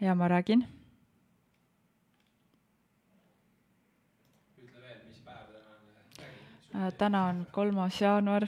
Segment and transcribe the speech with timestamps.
[0.00, 0.66] ja ma räägin
[4.60, 6.86] ütle veel, mis päev täna on.
[6.86, 8.46] Äh, täna on kolmas jaanuar.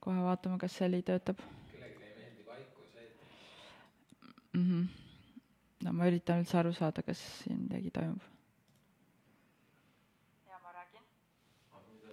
[0.00, 1.38] kohe vaatame, kas see heli töötab
[1.70, 3.08] kellelegi ei meeldi vaikus, ei.
[4.52, 4.64] mm.
[4.70, 4.86] -hmm.
[5.84, 8.22] no ma üritan üldse aru saada, kas siin midagi toimub.
[10.48, 11.02] ja ma räägin.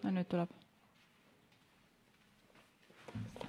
[0.04, 0.50] no nüüd tuleb.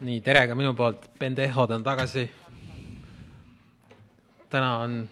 [0.01, 2.31] nii, tere ka minu poolt, Pendehod on tagasi.
[4.51, 5.09] Täna on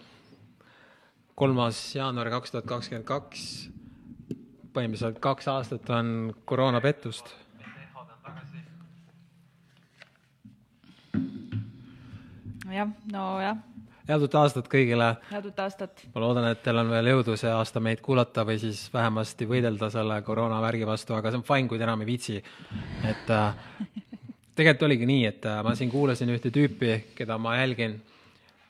[1.35, 3.69] kolmas jaanuar kaks tuhat kakskümmend kaks.
[4.73, 7.29] põhimõtteliselt kaks aastat on koroonapettust.
[12.71, 13.57] jah, nojah,
[14.09, 15.11] head uut aastat kõigile.
[15.31, 16.03] head uut aastat.
[16.15, 19.91] ma loodan, et teil on veel jõudu see aasta meid kuulata või siis vähemasti võidelda
[19.93, 22.41] selle koroonavärgi vastu, aga see on fine, kui te enam ei viitsi.
[23.05, 23.53] et äh,
[24.57, 27.99] tegelikult oligi nii, et äh, ma siin kuulasin ühte tüüpi, keda ma jälgin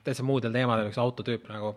[0.07, 1.75] täitsa muudel teemadel, üks autotüüp nagu.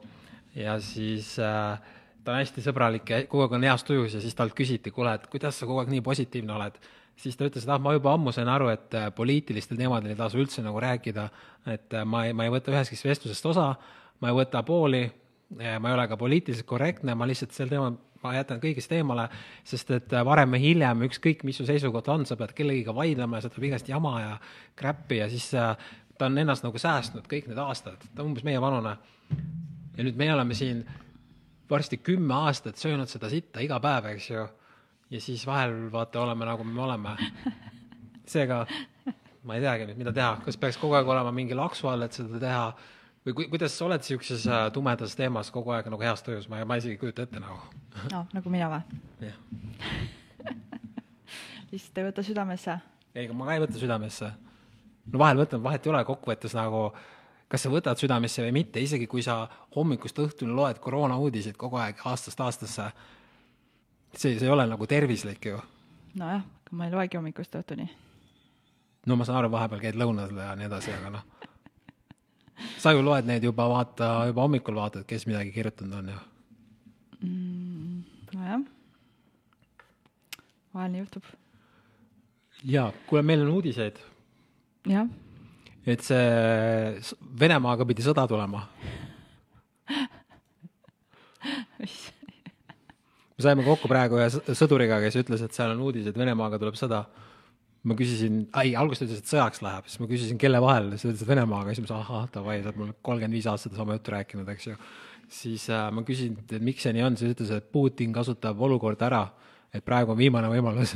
[0.55, 1.93] ja siis äh,
[2.24, 5.15] ta on hästi sõbralik ja kogu aeg on heas tujus ja siis talt küsiti, kuule,
[5.15, 6.80] et kuidas sa kogu aeg nii positiivne oled?
[7.21, 10.19] Siis ta ütles, et ah, ma juba ammu sain aru, et äh, poliitilistel teemadel ei
[10.19, 11.29] tasu üldse nagu rääkida,
[11.69, 13.66] et äh, ma ei, ma ei võta ühestki vestlusest osa,
[14.21, 15.02] ma ei võta pooli,
[15.59, 19.26] ma ei ole ka poliitiliselt korrektne, ma lihtsalt sel teemal, ma jätan kõigest eemale,
[19.66, 23.38] sest et äh, varem või hiljem, ükskõik mis su seisukoht on, sa pead kellegiga vaidlema
[23.38, 24.35] ja see tuleb igast jama ja
[24.79, 25.73] kräppi ja siis äh,
[26.21, 28.96] ta on ennast nagu säästnud kõik need aastad, ta on umbes meie vanune.
[29.96, 30.85] ja nüüd meie oleme siin
[31.71, 34.45] varsti kümme aastat söönud seda sitta iga päev, eks ju
[35.10, 37.16] ja siis vahel vaata oleme nagu me oleme.
[38.26, 38.66] seega
[39.45, 42.16] ma ei teagi nüüd, mida teha, kas peaks kogu aeg olema mingi laksu all, et
[42.16, 42.65] seda teha
[43.26, 46.60] või ku, kuidas sa oled siukses äh, tumedas teemas kogu aeg nagu heas tujus, ma,
[46.68, 47.59] ma isegi ei kujuta ette nagu.
[48.13, 49.01] noh, nagu mina või?
[49.24, 49.41] jah,
[51.73, 52.79] lihtsalt ei võta südamesse.
[53.15, 54.32] ei, ma ka ei võta südamesse.
[55.13, 56.91] No vahel võtan, vahet ei ole, kokkuvõttes nagu
[57.51, 59.43] kas sa võtad südamesse või mitte, isegi kui sa
[59.75, 62.91] hommikust õhtuni loed koroonauudiseid kogu aeg aastast aastasse,
[64.15, 65.59] see, see ei ole nagu tervislik ju
[66.15, 67.87] nojah, aga ma ei loegi hommikust õhtuni.
[69.06, 71.25] no ma saan aru, vahepeal käid lõunal ja nii edasi, aga noh.
[72.82, 76.20] sa ju loed neid juba vaata, juba hommikul vaatad, kes midagi kirjutanud on ju.
[78.34, 78.65] nojah.
[80.75, 81.31] vahel juhtub.
[82.65, 84.00] ja, kuule, meil on uudiseid,
[85.86, 88.66] et see Venemaaga pidi sõda tulema.
[93.40, 96.76] me saime kokku praegu ühe sõduriga, kes ütles, et seal on uudis, et Venemaaga tuleb
[96.78, 97.04] sõda.
[97.80, 101.06] ma küsisin, ei, alguses ta ütles, et sõjaks läheb, siis ma küsisin, kelle vahel, siis
[101.06, 103.78] ta ütles, et Venemaaga, siis ma ütlesin, ahah, davai, sa oled mulle kolmkümmend viis aastat
[103.78, 104.76] sama juttu rääkinud, eks ju.
[105.32, 109.08] siis äh, ma küsisin, et miks see nii on, siis ütles, et Putin kasutab olukorda
[109.08, 109.22] ära,
[109.72, 110.92] et praegu on viimane võimalus.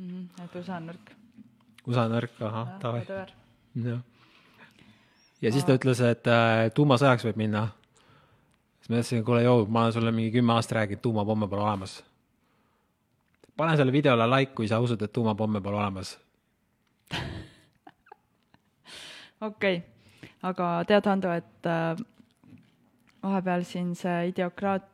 [0.00, 1.25] et USA on nõrk.
[1.86, 3.02] USA nõrk, ahah, davai.
[3.78, 4.00] jah,
[5.42, 7.68] ja siis ta ütles, et äh, tuumasõjaks võib minna.
[8.80, 12.00] siis ma ütlesin, kuule, joo, ma olen sulle mingi kümme aastat rääkinud, tuumapomme pole olemas.
[13.56, 16.18] pane sellele videole like, kui sa usud, et tuumapomme pole olemas.
[19.48, 19.80] okei,
[20.42, 22.04] aga tead, Hando, et äh,
[23.22, 24.92] vahepeal siin see ideokraat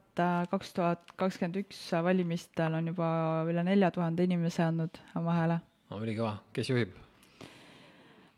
[0.52, 3.08] kaks tuhat kakskümmend üks valimistel on juba
[3.48, 5.62] üle nelja tuhande inimese andnud oma hääle
[6.00, 6.94] ülikõva, kes juhib?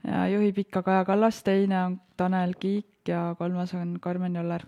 [0.05, 4.65] ja juhib ikka Kaja Kallas, teine on Tanel Kiik ja kolmas on Karmen Joller.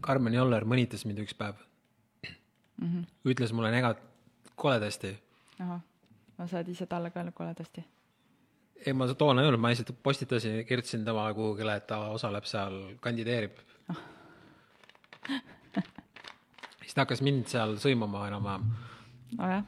[0.00, 1.58] Karmen Joller mõnitas mind üks päev
[2.24, 2.86] mm.
[2.86, 3.04] -hmm.
[3.24, 4.02] ütles mulle negat-,
[4.56, 5.18] koledasti.
[5.60, 5.80] ahah,
[6.38, 7.84] no sa oled ise talle ka öelnud koledasti.
[8.86, 12.96] ei, ma toona ei öelnud, ma lihtsalt postitasin, kirjutasin temale kuhugile, et ta osaleb seal,
[13.00, 13.58] kandideerib.
[16.82, 18.70] siis ta hakkas mind seal sõimama enam-vähem.
[19.38, 19.64] nojah,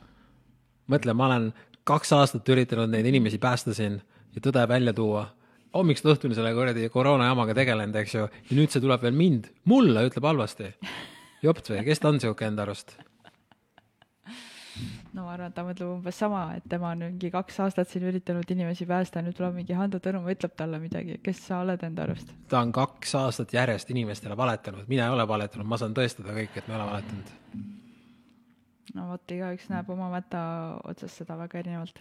[0.88, 1.52] mõtle, ma olen
[1.88, 4.00] kaks aastat üritanud neid inimesi päästa siin
[4.34, 5.28] ja tõde välja tuua.
[5.74, 10.04] hommikust õhtuni selle kuradi koroonajamaga tegelenud, eks ju, ja nüüd see tuleb veel mind, mulle
[10.08, 10.74] ütleb halvasti.
[11.42, 12.96] jopt või, kes ta on sihuke enda arust?
[15.12, 18.06] no ma arvan, et ta mõtleb umbes sama, et tema on mingi kaks aastat siin
[18.08, 21.82] üritanud inimesi päästa ja nüüd tuleb mingi Hando Tõnumaa, ütleb talle midagi, kes sa oled
[21.84, 22.32] enda arust?
[22.48, 26.56] ta on kaks aastat järjest inimestele valetanud, mina ei ole valetanud, ma saan tõestada kõik,
[26.56, 27.38] et me ei ole valetanud.
[28.96, 30.40] No vot, igaüks näeb oma mäta
[30.88, 32.00] otsast seda väga erinevalt.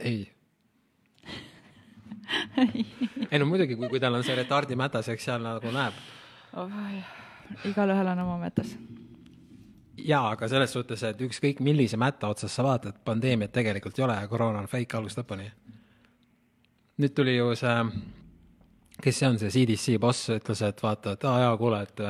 [0.00, 0.24] ei.
[3.30, 6.00] ei no muidugi, kui, kui tal on see retardi mätas, eks seal nagu näeb.
[6.56, 6.70] oh,.
[7.68, 8.74] igalühel on oma mätas.
[9.96, 14.18] jaa, aga selles suhtes, et ükskõik millise mätta otsast sa vaatad, pandeemiat tegelikult ei ole
[14.20, 15.50] ja koroona on fake algusest lõpuni.
[17.02, 17.78] nüüd tuli ju see,
[19.02, 22.06] kes see on, see CDC boss ütles, et vaata, et aa jaa, kuule, et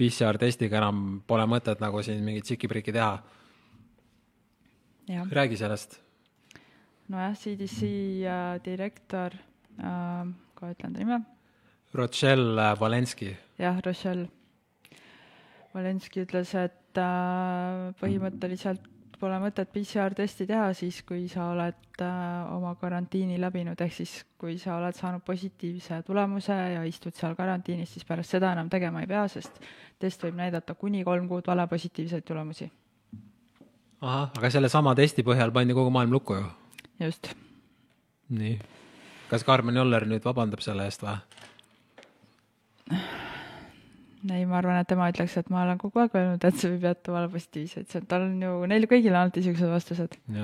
[0.00, 3.18] PCR testiga enam pole mõtet nagu siin mingit tšiki-priki teha.
[5.30, 6.00] räägi sellest.
[7.08, 7.82] nojah, CDC
[8.24, 9.34] äh, direktor
[9.78, 11.20] äh,, kohe ütlen ta nime,
[11.94, 13.36] Rochelle Valenski.
[13.58, 14.28] jah, Rochelle
[15.74, 18.86] Valenski ütles, et äh, põhimõtteliselt
[19.20, 24.56] pole mõtet PCR-testi teha siis, kui sa oled äh, oma karantiini läbinud, ehk siis kui
[24.58, 29.10] sa oled saanud positiivse tulemuse ja istud seal karantiinis, siis pärast seda enam tegema ei
[29.10, 29.60] pea, sest
[30.00, 32.70] test võib näidata kuni kolm kuud valepositiivseid tulemusi.
[34.00, 36.44] ahah, aga sellesama testi põhjal pandi kogu maailm lukku ju?
[37.06, 37.34] just.
[38.28, 38.58] nii.
[39.30, 41.18] kas Karmen Joller nüüd vabandab selle eest või?
[44.28, 46.82] Ei, ma arvan, et tema ütleks, et ma olen kogu aeg öelnud, et see võib
[46.90, 50.16] jätta valepositiivseid, see, tal on ju, neil kõigil on alati niisugused vastused.
[50.28, 50.42] ma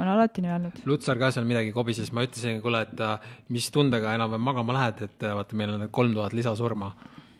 [0.00, 0.80] olen alati nii öelnud.
[0.90, 5.04] Lutsar ka seal midagi kobises, ma ütlesin, kuule, et äh, mis tundega enam-vähem magama lähed,
[5.06, 6.90] et äh, vaata, meil on kolm tuhat lisasurma.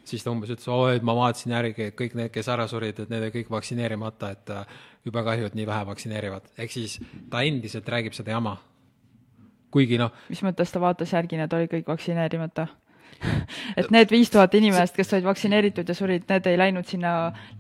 [0.06, 3.00] siis ta umbes ütles, oo, et ma vaatasin järgi, et kõik need, kes ära surid,
[3.02, 4.78] et need olid kõik vaktsineerimata, et äh,
[5.08, 6.50] jube kahju, et nii vähe vaktsineerivad.
[6.58, 8.56] ehk siis ta endiselt räägib seda jama.
[9.74, 10.14] kuigi noh.
[10.30, 12.68] mis mõttes ta vaatas järgi, need olid kõik vaktsineerimata?
[13.80, 17.12] et need viis tuhat inimest, kes olid vaktsineeritud ja surid, need ei läinud sinna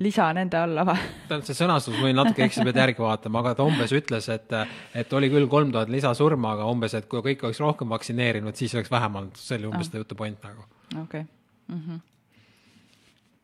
[0.02, 0.96] lisa nende alla või?
[1.28, 4.56] tähendab, see sõnastus võin natuke eksida, pead järgi vaatama, aga ta umbes ütles, et,
[4.94, 8.74] et oli küll kolm tuhat lisasurma, aga umbes, et kui kõik oleks rohkem vaktsineerinud, siis
[8.76, 9.94] oleks vähem olnud, see oli umbes ah.
[9.94, 10.66] ta jutu point nagu.
[10.92, 11.24] okei okay.
[11.68, 11.80] mm.
[11.86, 12.02] -hmm.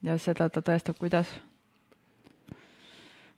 [0.09, 1.33] ja seda ta tõestab, kuidas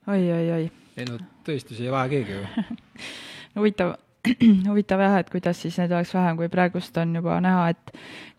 [0.07, 0.71] oi, oi, oi.
[0.97, 2.65] ei no tõestusi ei vaja keegi ju
[3.59, 3.97] huvitav
[4.69, 7.93] huvitav jah, et kuidas siis neid oleks vähem, kui praegust on juba näha, et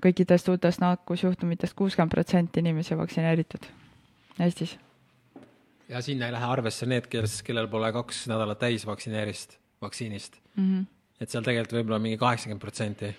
[0.04, 3.70] kõikidest uutest nakkusjuhtumitest kuuskümmend protsenti inimesi vaktsineeritud
[4.46, 4.78] Eestis.
[5.90, 10.64] ja sinna ei lähe arvesse need, kes, kellel pole kaks nädalat täis vaktsineerist, vaktsiinist mm.
[10.64, 10.86] -hmm.
[11.22, 13.16] et seal tegelikult võib-olla mingi kaheksakümmend protsenti.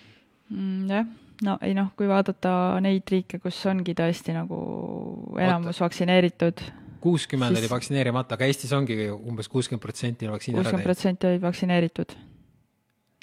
[0.51, 1.07] Mm, jah,
[1.47, 4.59] no ei noh, kui vaadata neid riike, kus ongi tõesti nagu
[5.39, 5.85] enamus Oota.
[5.85, 6.67] vaktsineeritud
[7.01, 7.65] kuuskümmend siis...
[7.65, 10.73] oli vaktsineerimata, aga Eestis ongi umbes kuuskümmend protsenti vaktsiini ära teinud.
[10.73, 12.17] kuuskümmend protsenti olid vaktsineeritud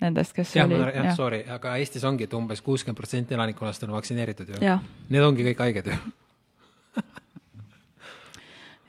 [0.03, 0.79] nendest, kes ja, oli.
[0.79, 4.75] jah ja., sorry, aga Eestis ongi, et umbes kuuskümmend protsenti elanikkonnast on vaktsineeritud ju.
[5.09, 5.97] Need ongi kõik haiged ju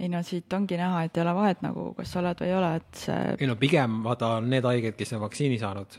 [0.00, 2.56] ei no siit ongi näha, et ei ole vahet nagu, kas sa oled või ei
[2.58, 3.20] ole, et see.
[3.38, 5.98] ei no pigem vaata on need haiged, kes on vaktsiini saanud.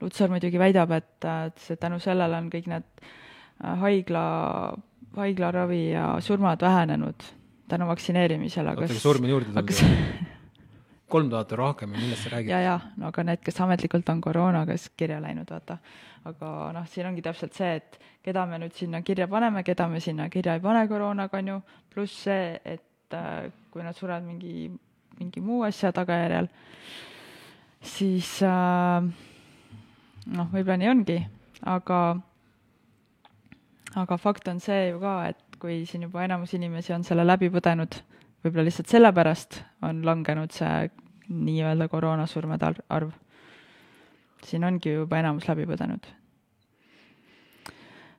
[0.00, 4.24] Lutsar muidugi väidab, et, et see tänu sellele on kõik need äh, haigla,
[5.18, 7.28] haiglaravi ja surmad vähenenud
[7.70, 8.74] tänu vaktsineerimisele.
[8.74, 10.28] oota, aga surmi on juurde tulnud
[11.10, 12.52] kolm tuhat rohkem ja millest sa räägid?
[12.52, 15.78] ja, ja no aga need, kes ametlikult on koroonaga siis kirja läinud, vaata.
[16.30, 20.00] aga noh, siin ongi täpselt see, et keda me nüüd sinna kirja paneme, keda me
[20.00, 21.58] sinna kirja ei pane koroonaga, on ju,
[21.94, 24.70] pluss see, et äh, kui nad surevad mingi,
[25.18, 26.50] mingi muu asja tagajärjel,
[27.96, 29.06] siis äh,
[30.36, 31.20] noh, võib-olla nii ongi,
[31.68, 32.00] aga
[33.98, 37.50] aga fakt on see ju ka, et kui siin juba enamus inimesi on selle läbi
[37.52, 37.98] põdenud,
[38.44, 40.90] võib-olla lihtsalt sellepärast on langenud see
[41.30, 43.10] nii-öelda koroonasurmade arv.
[44.44, 46.06] siin ongi juba enamus läbi põdenud.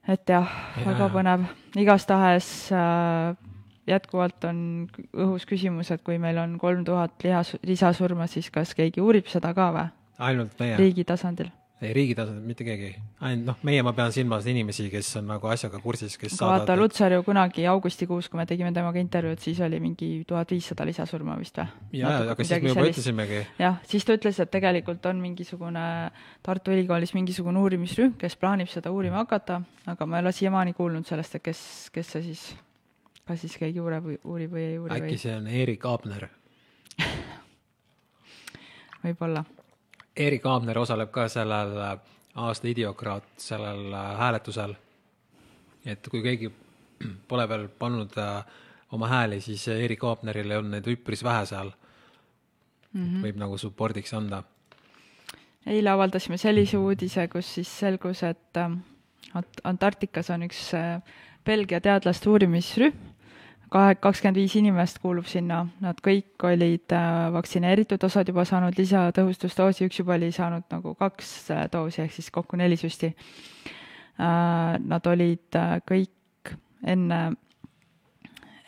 [0.07, 3.35] et jah ja., väga põnev, igastahes äh,
[3.87, 9.01] jätkuvalt on õhus küsimus, et kui meil on kolm tuhat lihas, lisasurma, siis kas keegi
[9.01, 9.89] uurib seda ka või?
[10.19, 10.77] ainult meie?
[10.77, 11.51] riigi tasandil
[11.81, 12.91] ei, riigi tasandil mitte keegi,
[13.25, 16.75] ainult noh, meie, ma pean silmas inimesi, kes on nagu asjaga kursis, kes aga vaata,
[16.77, 21.37] Lutsar ju kunagi augustikuus, kui me tegime temaga intervjuud, siis oli mingi tuhat viissada lisasurma
[21.39, 21.71] vist või?
[22.01, 22.99] jaa, aga siis me juba sellist.
[22.99, 23.39] ütlesimegi.
[23.61, 25.85] jah, siis ta ütles, et tegelikult on mingisugune
[26.45, 31.09] Tartu Ülikoolis mingisugune uurimisrühm, kes plaanib seda uurima hakata, aga ma ei ole siiamaani kuulnud
[31.09, 31.63] sellest, et kes,
[31.95, 32.43] kes see siis,
[33.25, 35.23] kas siis keegi uurib, uurib või ei uuri äkki või...
[35.25, 36.29] see on Erik Aabner
[39.01, 39.41] võib-olla
[40.27, 41.93] Erik Aabner osaleb ka sellel äh,
[42.41, 44.73] aasta idiokraat sellel äh, hääletusel.
[45.85, 46.51] et kui keegi
[47.29, 48.43] pole veel pannud äh,
[48.91, 51.71] oma hääli, siis Erik Aabnerile on neid üpris vähe seal
[52.93, 53.05] mm.
[53.05, 53.21] -hmm.
[53.25, 54.43] võib nagu support'iks anda.
[55.65, 58.63] eile avaldasime sellise uudise, kus siis selgus, et
[59.63, 60.73] Antarktikas on üks
[61.45, 63.10] Belgia teadlaste uurimisrühm
[63.71, 69.87] kahe, kakskümmend viis inimest kuulub sinna, nad kõik olid äh, vaktsineeritud, osad juba saanud lisatõhustusdoosi,
[69.87, 73.13] üks juba oli saanud nagu kaks äh, doosi, ehk siis kokku neli süsti.
[74.19, 76.51] Äh, nad olid kõik
[76.83, 77.21] enne,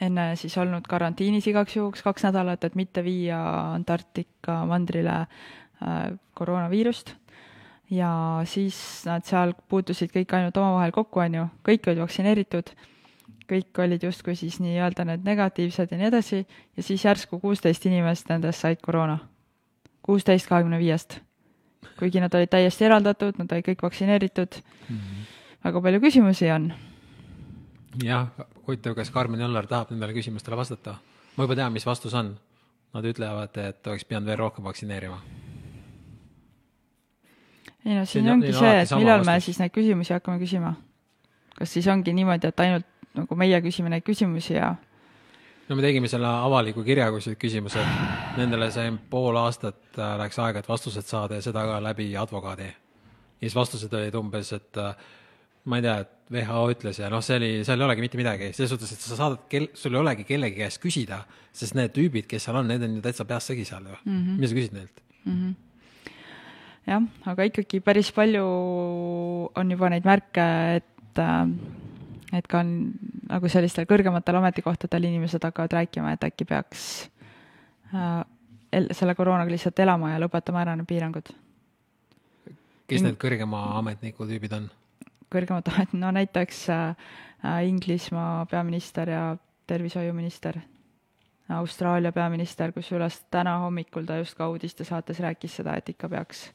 [0.03, 3.41] enne siis olnud karantiinis igaks juhuks kaks nädalat, et mitte viia
[3.73, 5.25] Antarktika mandrile
[6.37, 7.11] koroonaviirust.
[7.91, 8.13] Ja
[8.47, 12.71] siis nad seal puutusid kõik ainult omavahel kokku, on ju, kõik olid vaktsineeritud
[13.53, 16.41] kõik olid justkui siis nii-öelda need negatiivsed ja nii edasi,
[16.77, 19.17] ja siis järsku kuusteist inimest nendest said koroona.
[20.01, 21.19] kuusteist kahekümne viiest.
[21.99, 24.55] kuigi nad olid täiesti eraldatud, nad olid kõik vaktsineeritud
[24.89, 24.97] mm.
[24.97, 25.29] -hmm.
[25.63, 26.73] väga palju küsimusi on.
[28.03, 28.27] jah,
[28.67, 30.95] huvitav, kas Karmen Jollar tahab nendele küsimustele vastata?
[31.37, 32.37] ma juba tean, mis vastus on.
[32.93, 35.17] Nad ütlevad, et oleks pidanud veel rohkem vaktsineerima
[37.85, 39.45] ei no siin Siin on- ongi on see, et millal me vastus.
[39.45, 40.73] siis neid küsimusi hakkame küsima.
[41.55, 42.85] kas siis ongi niimoodi, et ainult
[43.17, 44.73] nagu meie küsime neid küsimusi ja
[45.69, 47.97] no me tegime selle avaliku kirja, küsimused,
[48.37, 52.69] nendele sai pool aastat äh, läks aega, et vastused saada ja seda ka läbi advokaadi.
[52.69, 54.95] ja siis vastused olid umbes, et äh,
[55.65, 58.51] ma ei tea, et WHO ütles ja noh, see oli, seal ei olegi mitte midagi,
[58.55, 61.23] selles suhtes, et sa saadad kel-, sul ei olegi kellegi käest küsida,
[61.55, 64.17] sest need tüübid, kes seal on, need on ju täitsa peast segi seal ju mm.
[64.17, 64.39] -hmm.
[64.39, 65.03] mida sa küsid neilt?
[66.87, 68.43] jah, aga ikkagi päris palju
[69.55, 70.47] on juba neid märke,
[70.81, 71.47] et äh,
[72.33, 72.75] et ka on
[73.29, 76.85] nagu sellistel kõrgematel ametikohtadel inimesed hakkavad rääkima, et äkki peaks
[77.93, 78.23] äh,
[78.73, 81.33] el- selle koroonaga lihtsalt elama ja lõpetama ära need piirangud.
[82.87, 84.69] kes need kõrgema ametniku tüübid on?
[85.33, 86.95] kõrgemad amet-, no näiteks äh,
[87.45, 89.25] äh, Inglismaa peaminister ja
[89.67, 90.59] tervishoiuminister,
[91.53, 96.47] Austraalia peaminister, kusjuures täna hommikul ta just ka uudistesaates rääkis seda, et ikka peaks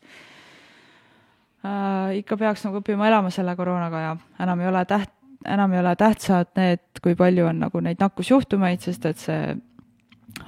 [1.67, 5.81] äh, ikka peaks nagu õppima elama selle koroonaga ja enam ei ole täht-, enam ei
[5.81, 9.57] ole tähtsad need, kui palju on nagu neid nakkusjuhtumeid, sest et see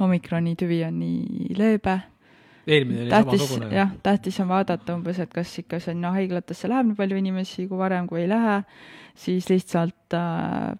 [0.01, 2.01] omikroni tüvi on nii leebe
[2.67, 3.75] eelmine oli tähtis, samasugune.
[3.77, 7.79] jah, tähtis on vaadata umbes, et kas ikka sinna haiglatesse läheb nii palju inimesi kui
[7.79, 8.61] varem, kui ei lähe,
[9.19, 10.73] siis lihtsalt äh,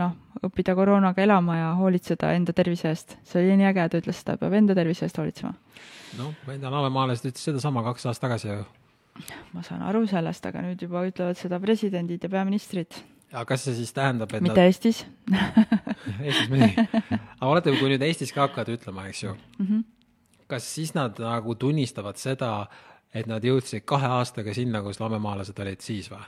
[0.00, 3.16] noh, õppida koroonaga elama ja hoolitseda enda tervise eest.
[3.26, 5.54] see oli nii äge, ta ütles seda, peab enda tervise eest hoolitsema.
[6.18, 8.66] noh, ma enda lavemaalased ütlesid sedasama kaks aastat tagasi ju.
[9.54, 13.00] ma saan aru sellest, aga nüüd juba ütlevad seda presidendid ja peaministrid,
[13.32, 15.62] aga kas see siis tähendab, et mitte Eestis nad,
[16.18, 19.66] Eestis muidugi, aga vaata, kui nüüd Eestis ka hakkavad ütlema, eks ju mm.
[19.66, 19.84] -hmm.
[20.50, 22.66] kas siis nad nagu tunnistavad seda,
[23.14, 26.26] et nad jõudsid kahe aastaga sinna, kus lamemaalased olid siis või?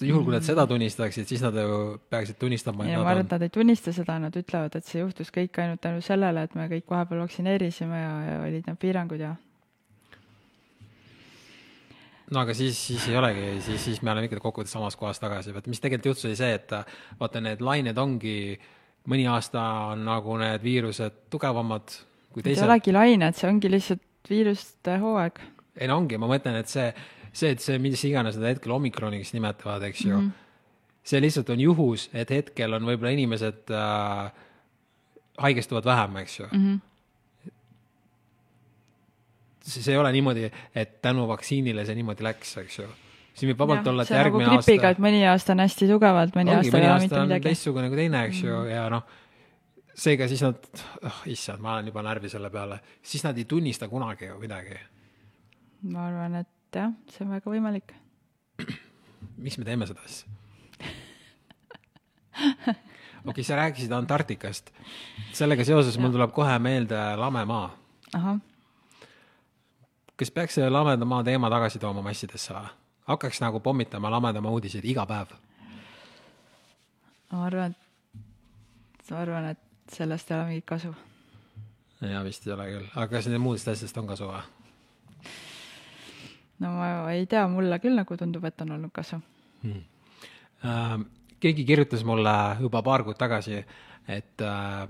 [0.00, 3.42] juhul, kui nad seda tunnistaksid, siis nad ju peaksid tunnistama, et ma arvan, et nad
[3.42, 6.86] ei tunnista seda, nad ütlevad, et see juhtus kõik ainult tänu sellele, et me kõik
[6.90, 9.34] vahepeal vaktsineerisime ja, ja olid need piirangud ja
[12.32, 15.52] no aga siis, siis ei olegi, siis, siis me oleme ikkagi kokkuvõttes samas kohas tagasi,
[15.54, 16.72] vaata mis tegelikult juhtus, oli see, et
[17.20, 18.36] vaata, need lained ongi,
[19.12, 19.62] mõni aasta
[19.92, 21.96] on nagu need viirused tugevamad
[22.32, 22.68] kui Need ei teised.
[22.68, 25.42] olegi lained, see ongi lihtsalt viiruste hooaeg.
[25.80, 26.88] ei no ongi, ma mõtlen, et see,
[27.32, 31.02] see, et see, mis iganes nad hetkel omikroniks nimetavad, eks ju mm, -hmm.
[31.04, 34.32] see lihtsalt on juhus, et hetkel on võib-olla inimesed äh,
[35.38, 36.64] haigestuvad vähem, eks ju mm.
[36.64, 36.80] -hmm.
[39.62, 42.88] Siis ei ole niimoodi, et tänu vaktsiinile see niimoodi läks, eks ju.
[43.34, 46.54] siin võib vabalt olla, et nagu järgmine gripiga, aasta mõni aasta on hästi tugevalt, mõni
[46.54, 47.46] ongi, aasta ei ole mitte midagi.
[47.48, 49.06] teistsugune kui teine, eks ju, ja noh,
[50.04, 50.68] seega siis nad,
[51.08, 54.78] oh issand, ma olen juba närvi selle peale, siis nad ei tunnista kunagi ju midagi.
[55.92, 57.96] ma arvan, et jah, see on väga võimalik.
[59.44, 60.24] miks me teeme seda siis?
[62.42, 62.74] okei
[63.30, 64.72] okay,, sa rääkisid Antarktikast.
[65.32, 67.68] sellega seoses mul tuleb kohe meelde lame maa.
[68.14, 68.40] ahah,
[70.22, 72.68] kas peaks selle lameda maa teema tagasi tooma massidesse või?
[73.10, 75.32] hakkaks nagu pommitama lameda maa uudiseid iga päev?
[77.32, 80.92] ma arvan, et, ma arvan, et sellest ei ole mingit kasu.
[82.00, 84.42] jaa, vist ei ole küll, aga kas nendest muudest asjadest on kasu või?
[86.62, 89.18] no ma ei tea, mulle küll nagu tundub, et on olnud kasu.
[89.64, 89.88] hmm.
[90.62, 90.98] Äh,
[91.42, 93.64] keegi kirjutas mulle juba paar kuud tagasi,
[94.06, 94.86] et äh,,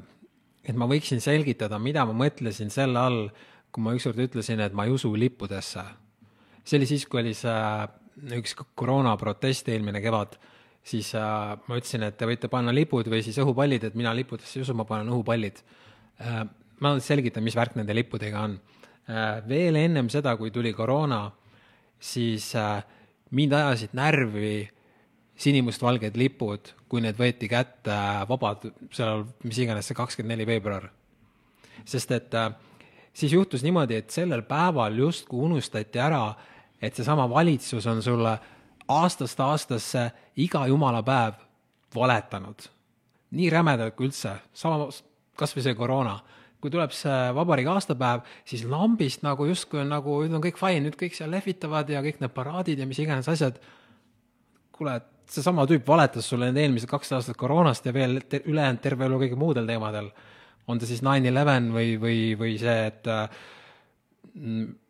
[0.63, 3.25] et ma võiksin selgitada, mida ma mõtlesin selle all,
[3.73, 5.83] kui ma ükskord ütlesin, et ma ei usu lippudesse.
[6.65, 7.53] see oli siis, kui oli see
[8.39, 10.37] üks koroonaprotest eelmine kevad,
[10.85, 14.59] siis äh, ma ütlesin, et te võite panna lipud või siis õhupallid, et mina lippudesse
[14.59, 15.63] ei usu, ma panen õhupallid
[16.21, 16.45] äh,.
[16.83, 18.59] ma selgitan, mis värk nende lippudega on
[19.09, 19.41] äh,.
[19.49, 21.25] veel ennem seda, kui tuli koroona,
[21.99, 22.83] siis äh,
[23.31, 24.57] mind ajasid närvi
[25.43, 27.95] sinimustvalged lipud, kui need võeti kätte
[28.29, 30.91] vabad, seal, mis iganes see kakskümmend neli veebruar.
[31.89, 32.53] sest et äh,
[33.13, 36.35] siis juhtus niimoodi, et sellel päeval justkui unustati ära,
[36.83, 38.37] et seesama valitsus on sulle
[38.89, 41.35] aastast aastasse iga jumala päev
[41.95, 42.69] valetanud.
[43.33, 44.89] nii rämedalt kui üldse, sama,
[45.37, 46.19] kas või see koroona
[46.63, 50.85] kui tuleb see vabariigi aastapäev, siis lambist nagu justkui on nagu, nüüd on kõik fine,
[50.85, 53.59] nüüd kõik seal lehvitavad ja kõik need paraadid ja mis iganes asjad.
[54.73, 59.19] kuule, seesama tüüp valetas sulle need eelmised kaks aastat koroonast ja veel ülejäänud terve elu
[59.25, 60.13] kõige muudel teemadel.
[60.69, 63.43] On ta siis nine eleven või, või, või see, et äh,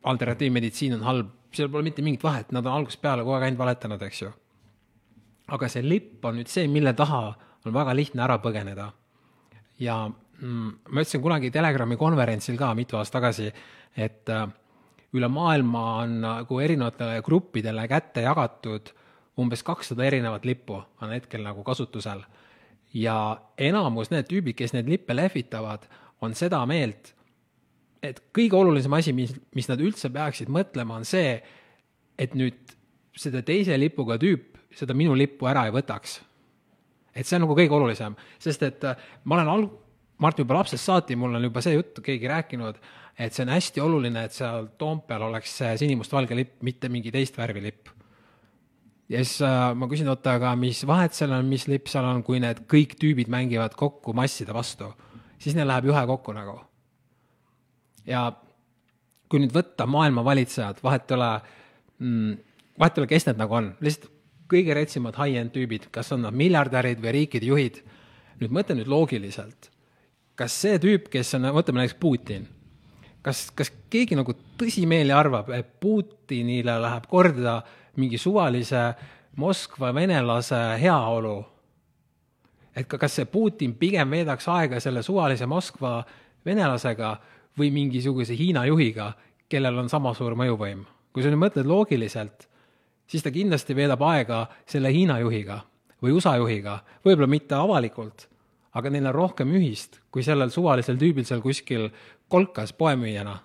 [0.04, 3.62] alternatiivmeditsiin on halb, seal pole mitte mingit vahet, nad on algusest peale kogu aeg ainult
[3.64, 4.32] valetanud, eks ju.
[5.52, 7.22] aga see lipp on nüüd see, mille taha
[7.66, 8.92] on väga lihtne ära põgeneda.
[9.82, 13.52] ja mm, ma ütlesin kunagi Telegrami konverentsil ka mitu aastat tagasi,
[13.96, 14.46] et äh,
[15.12, 18.92] üle maailma on nagu erinevatele gruppidele kätte jagatud
[19.38, 22.22] umbes kakssada erinevat lippu on hetkel nagu kasutusel.
[22.94, 23.16] Ja
[23.58, 25.86] enamus need tüübid, kes neid lippe lehvitavad,
[26.22, 27.14] on seda meelt,
[28.02, 31.36] et kõige olulisem asi, mis, mis nad üldse peaksid mõtlema, on see,
[32.18, 32.74] et nüüd
[33.18, 36.20] seda teise lipuga tüüp seda minu lippu ära ei võtaks.
[37.14, 39.78] et see on nagu kõige olulisem, sest et äh, ma olen alg-,
[40.22, 42.76] Mart juba lapsest saati, mul on juba see jutt keegi rääkinud,
[43.18, 47.34] et see on hästi oluline, et seal Toompeal oleks see sinimustvalge lipp, mitte mingi teist
[47.40, 47.90] värvi lipp.
[49.08, 52.22] Ja siis äh, ma küsin, oota, aga mis vahet seal on, mis lipp seal on,
[52.26, 54.92] kui need kõik tüübid mängivad kokku masside vastu,
[55.42, 56.60] siis neil läheb ühekokku nagu.
[58.06, 58.30] ja
[59.30, 61.30] kui nüüd võtta maailma valitsejad, vahet ei ole
[61.98, 62.32] mm,,
[62.78, 64.10] vahet ei ole, kes need nagu on, lihtsalt
[64.52, 67.82] kõige retsimad high-end tüübid, kas on nad miljardärid või riikide juhid.
[68.42, 69.70] nüüd mõtle nüüd loogiliselt,
[70.34, 72.48] kas see tüüp, kes on, võtame näiteks Putin,
[73.22, 77.60] kas, kas keegi nagu tõsimeeli arvab, et Putinile läheb korda
[77.96, 78.92] mingi suvalise
[79.36, 81.38] Moskva venelase heaolu?
[82.76, 85.98] et ka, kas see Putin pigem veedaks aega selle suvalise Moskva
[86.44, 87.16] venelasega
[87.58, 89.12] või mingisuguse Hiina juhiga,
[89.48, 90.86] kellel on sama suur mõjuvõim?
[91.12, 92.48] kui sa nüüd mõtled loogiliselt
[93.12, 95.60] siis ta kindlasti veedab aega selle Hiina juhiga
[96.02, 98.26] või USA juhiga, võib-olla mitte avalikult,
[98.74, 101.90] aga neil on rohkem ühist kui sellel suvalisel tüübil seal kuskil
[102.32, 103.36] kolkas poemüüjana.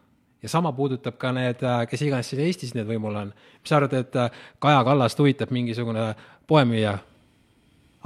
[0.48, 1.62] Ja sama puudutab ka need,
[1.92, 3.36] kes iganes siin Eestis need võimul on.
[3.36, 4.16] mis sa arvad, et
[4.64, 6.14] Kaja Kallast huvitab mingisugune
[6.48, 6.98] poemüüja?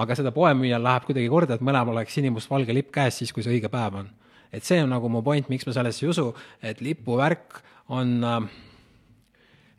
[0.02, 3.54] aga seda poemüüjal läheb kuidagi korda, et mõlemal oleks sinimustvalge lipp käes siis, kui see
[3.58, 4.10] õige päev on.
[4.52, 6.32] et see on nagu mu point, miks ma sellesse ei usu,
[6.62, 7.62] et lipuvärk
[7.96, 8.50] on,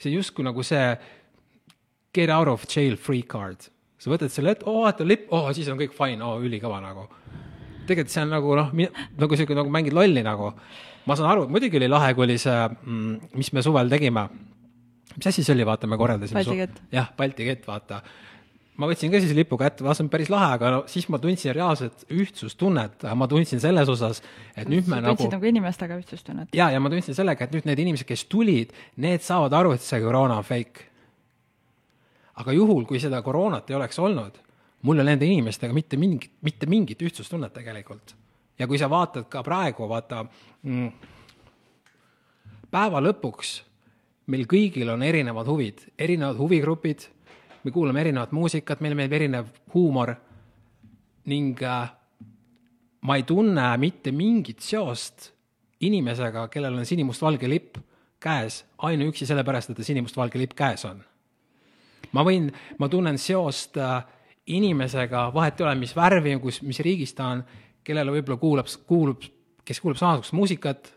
[0.00, 0.87] see justkui nagu see
[2.14, 3.69] get out of jail free card.
[3.99, 7.09] sa võtad selle ette, oo, vaata lipp, oo, siis on kõik fine, oo, ülikõva nagu.
[7.88, 8.72] Tegelikult see on nagu noh,
[9.20, 10.52] nagu sihuke nagu mängid lolli nagu.
[11.06, 14.28] ma saan aru, muidugi oli lahe, kui oli see mm,, mis me suvel tegime.
[15.16, 16.68] mis asi see oli, vaata, me korraldasime.
[16.92, 18.02] Jah, Balti kett, vaata
[18.80, 22.06] ma võtsin ka siis lipu kätte, vaatasin päris lahe, aga no siis ma tundsin reaalset
[22.10, 24.22] ühtsustunnet, ma tundsin selles osas,
[24.56, 25.12] et nüüd me nagu.
[25.12, 26.54] tundsid nagu inimestega ühtsustunnet?
[26.56, 28.72] ja, ja ma tundsin sellega, et nüüd need inimesed, kes tulid,
[29.04, 30.88] need saavad aru, et see koroona on fake
[32.40, 34.38] aga juhul, kui seda koroonat ei oleks olnud,
[34.82, 38.14] mul ei ole nende inimestega mitte mingit, mitte mingit ühtsustunnet tegelikult.
[38.59, 40.24] ja kui sa vaatad ka praegu, vaata
[40.62, 40.88] mm,,
[42.70, 43.61] päeva lõpuks
[44.30, 47.07] meil kõigil on erinevad huvid, erinevad huvigrupid,
[47.62, 50.14] me kuulame erinevat muusikat, meile meeldib erinev huumor.
[51.30, 51.92] Ning äh,
[53.07, 55.30] ma ei tunne mitte mingit seost
[55.83, 57.78] inimesega, kellel on sinimustvalge lipp
[58.22, 61.00] käes, ainuüksi sellepärast, et ta sinimustvalge lipp käes on.
[62.12, 64.02] Ma võin, ma tunnen seost äh,
[64.46, 67.44] inimesega, vahet ei ole, mis värvi, kus, mis riigis ta on,
[67.85, 69.26] kellele võib-olla kuulab, kuulub,
[69.66, 70.92] kes kuulab samasugust muusikat,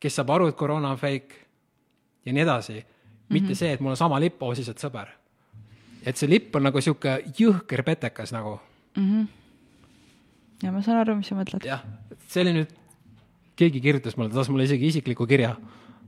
[0.00, 1.44] kes saab aru, et koroona on fake
[2.24, 2.84] ja nii edasi.
[3.28, 3.56] mitte mm -hmm.
[3.56, 5.08] see, et mul on sama lipp, oo siis oled sõber.
[6.06, 8.60] et see lipp on nagu sihuke jõhker petekas nagu
[8.96, 9.10] mm.
[9.10, 9.26] -hmm.
[10.62, 11.64] ja ma saan aru, mis sa mõtled.
[11.64, 11.84] jah,
[12.26, 12.74] see oli nüüd,
[13.56, 15.56] keegi kirjutas mulle, ta saatis mulle isegi isikliku kirja,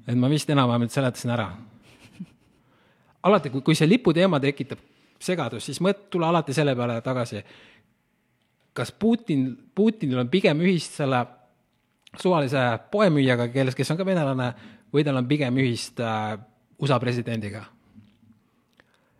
[0.06, 1.56] et ma vist enam-vähem nüüd seletasin ära
[3.22, 4.78] alati, kui, kui see liputeema tekitab
[5.22, 7.42] segadust, siis mõt-, tule alati selle peale tagasi.
[8.76, 11.24] kas Putin, Putinil on pigem ühist selle
[12.20, 14.52] suvalise poemüüjaga, kelles, kes on ka venelane,
[14.92, 16.36] või tal on pigem ühist äh,
[16.82, 17.64] USA presidendiga?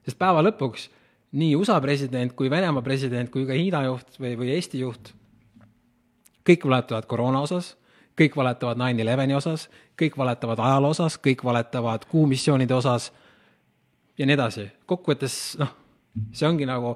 [0.07, 0.87] sest päeva lõpuks
[1.37, 5.11] nii USA president kui Venemaa president kui ka Hiina juht või, või Eesti juht,
[6.47, 7.75] kõik valetavad koroona osas,
[8.17, 9.67] kõik valetavad nine eleveni osas,
[9.99, 13.11] kõik valetavad ajaloo osas, kõik valetavad kuumissioonide osas
[14.19, 14.69] ja nii edasi.
[14.87, 15.75] kokkuvõttes noh,
[16.33, 16.95] see ongi nagu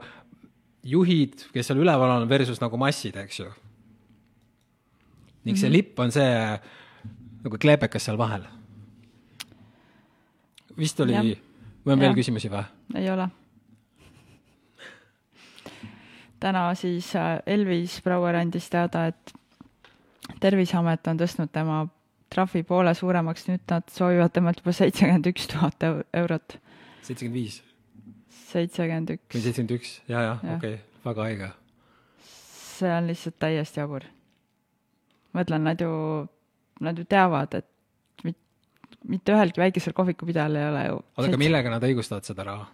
[0.87, 3.51] juhid, kes seal üleval on, versus nagu massid, eks ju.
[5.45, 5.73] ning see -hmm.
[5.73, 6.61] lipp on see
[7.45, 8.45] nagu kleepekas seal vahel.
[10.77, 11.13] vist oli,
[11.85, 12.07] või on ja.
[12.07, 12.65] veel küsimusi või?
[12.95, 13.29] ei ole.
[16.41, 19.35] täna siis äh, Elvis Brouer andis teada, et
[20.41, 21.89] Terviseamet on tõstnud tema
[22.31, 25.83] trahvi poole suuremaks, nüüd nad soovivad temalt juba seitsekümmend üks tuhat
[26.15, 26.61] eurot
[27.03, 27.63] seitsekümmend viis.
[28.51, 29.35] Seitsekümmend üks.
[29.35, 30.57] või seitsekümmend üks, ja, ja, ja.
[30.57, 31.51] okei okay., väga haige.
[32.79, 34.07] see on lihtsalt täiesti jabur.
[35.33, 35.93] ma ütlen, nad ju,
[36.81, 38.39] nad ju teavad, et mit,
[39.09, 42.69] mitte ühelgi väikesel kohvikupidajal ei ole ju oota, aga millega nad õigustavad seda raha?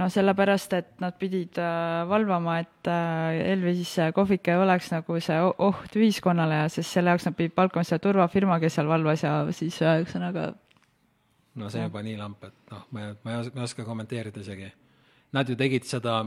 [0.00, 5.38] no sellepärast, et nad pidid äh, valvama, et äh, Elvis kohvik ei oleks nagu see
[5.68, 9.36] oht ühiskonnale ja siis selle jaoks nad pidid palkama selle turvafirma, kes seal valvas ja
[9.54, 10.63] siis ühesõnaga äh,
[11.54, 13.68] no see on juba nii lamp, et noh, ma ei, ma ei oska, ma ei
[13.68, 14.70] oska kommenteerida isegi.
[15.34, 16.18] Nad ju tegid seda,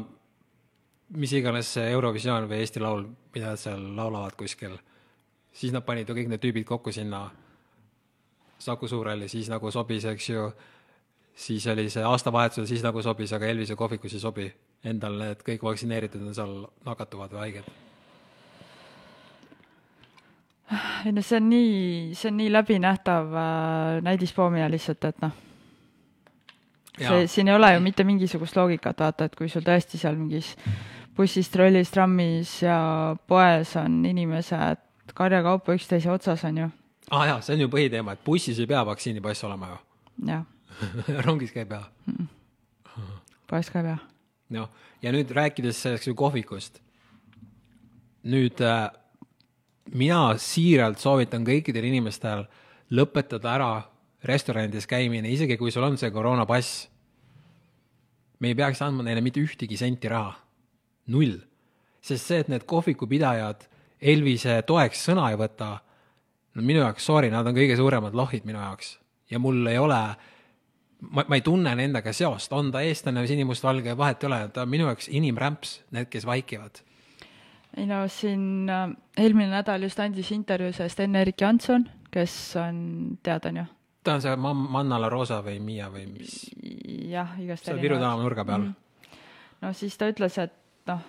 [1.16, 4.78] mis iganes see Eurovisioon või Eesti Laul, mida seal laulavad kuskil,
[5.54, 7.28] siis nad panid ju kõik need tüübid kokku sinna
[8.60, 10.48] Saku Suurhalli, siis nagu sobis, eks ju,
[11.38, 14.48] siis oli see aastavahetusel, siis nagu sobis, aga Elvise kohvikus ei sobi.
[14.88, 17.87] Endal need kõik vaktsineeritud on seal nakatuvad või haiged
[21.06, 25.36] ei no see on nii, see on nii läbinähtav äh, näidispoomine lihtsalt, et noh,
[26.98, 30.54] see, siin ei ole ju mitte mingisugust loogikat, vaata, et kui sul tõesti seal mingis
[31.18, 32.80] bussis, trollis, trammis ja
[33.28, 34.84] poes on inimesed
[35.18, 36.70] karjakaupa üksteise otsas, on ju.
[37.12, 39.80] aa ah, jaa, see on ju põhiteema, et bussis ei pea vaktsiinipass olema ju.
[40.34, 40.46] jah
[41.26, 42.28] rongis ka ei pea mm.
[42.86, 43.16] -mm.
[43.48, 43.98] poes ka ei pea.
[44.50, 44.70] noh,
[45.02, 46.82] ja nüüd rääkides selleks ju kohvikust.
[48.24, 48.92] nüüd äh,
[49.96, 52.46] mina siiralt soovitan kõikidel inimestel
[52.92, 53.72] lõpetada ära
[54.28, 56.88] restoranides käimine, isegi kui sul on see koroonapass.
[58.40, 60.36] me ei peaks andma neile mitte ühtegi senti raha,
[61.08, 61.40] null.
[62.02, 63.68] sest see, et need kohvikupidajad
[64.02, 65.80] Elvise toeks sõna ei võta,
[66.54, 69.00] no minu jaoks, sorry, nad on kõige suuremad lohid minu jaoks.
[69.32, 69.98] Ja mul ei ole,
[71.02, 74.68] ma, ma ei tunne nendega seost, on ta eestlane või sinimustvalge, vahet ei ole, ta
[74.68, 76.84] on minu jaoks inimrämps, need, kes vaikivad
[77.78, 82.80] ei no siin äh, eelmine nädal just andis intervjuu sellest Enne-Erik Janson, kes on,
[83.24, 83.66] tead, on ju?
[84.08, 86.40] ta on see Manna La Rosa või Miia või mis?
[87.12, 88.74] jah, igast seal Viru tänava nurga peal mm.
[88.74, 89.22] -hmm.
[89.66, 90.56] no siis ta ütles, et
[90.90, 91.04] noh,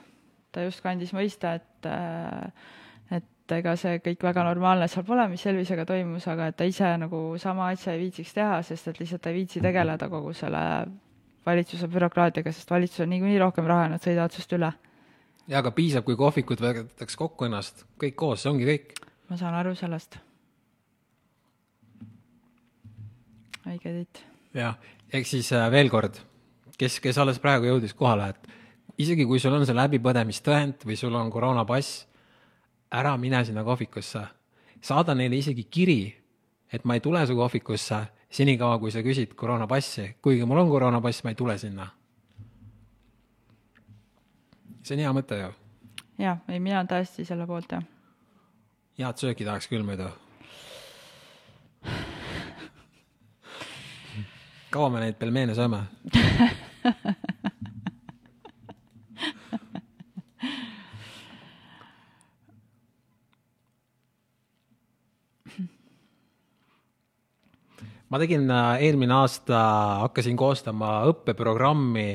[0.52, 2.52] ta justkui andis mõista, et äh,
[3.48, 6.90] et ega see kõik väga normaalne seal pole, mis Elvisega toimus, aga et ta ise
[7.00, 10.60] nagu sama asja ei viitsiks teha, sest et lihtsalt ta ei viitsi tegeleda kogu selle
[11.46, 14.72] valitsuse bürokraatiaga, sest valitsus on niikuinii rohkem raha ja nad sõidavad sinust üle
[15.48, 18.94] jaa, aga piisab, kui kohvikud võetakse kokku ennast, kõik koos, see ongi kõik.
[19.28, 20.18] ma saan aru sellest.
[23.68, 24.22] õige tiit.
[24.56, 24.76] jah,
[25.12, 26.20] ehk siis äh, veel kord,
[26.78, 31.16] kes, kes alles praegu jõudis kohale, et isegi kui sul on see läbipõdemistõend või sul
[31.16, 32.04] on koroonapass,
[32.92, 34.26] ära mine sinna kohvikusse.
[34.80, 36.14] saada neile isegi kiri,
[36.72, 41.24] et ma ei tule su kohvikusse senikaua, kui sa küsid koroonapassi, kuigi mul on koroonapass,
[41.24, 41.88] ma ei tule sinna
[44.88, 45.50] see on hea mõte ju.
[46.22, 47.84] jah, ei mina olen täiesti selle poolt, jah.
[48.98, 50.08] head sööki tahaks küll muidu.
[54.72, 55.84] kaua me neid pelmeene sööme
[68.08, 69.60] ma tegin äh, eelmine aasta,
[70.06, 72.08] hakkasin koostama õppeprogrammi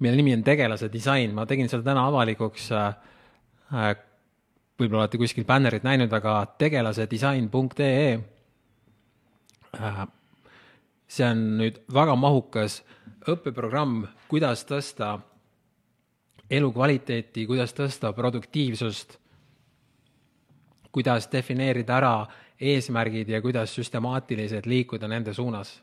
[0.00, 2.94] mille nimi on tegelase disain, ma tegin selle täna avalikuks äh,.
[3.72, 3.96] äh
[4.80, 8.20] võib-olla olete kuskil bännerit näinud, aga tegelasedisain.ee
[9.76, 10.06] äh,.
[11.08, 12.80] see on nüüd väga mahukas
[13.28, 15.18] õppeprogramm, kuidas tõsta
[16.50, 19.18] elukvaliteeti, kuidas tõsta produktiivsust,
[20.90, 22.14] kuidas defineerida ära
[22.60, 25.76] eesmärgid ja kuidas süstemaatiliselt liikuda nende suunas